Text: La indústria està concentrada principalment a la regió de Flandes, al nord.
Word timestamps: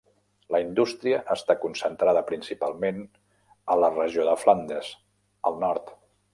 La 0.53 0.61
indústria 0.61 1.19
està 1.33 1.55
concentrada 1.65 2.23
principalment 2.31 3.05
a 3.75 3.79
la 3.85 3.93
regió 3.95 4.27
de 4.31 4.35
Flandes, 4.47 4.93
al 5.51 5.65
nord. 5.69 5.97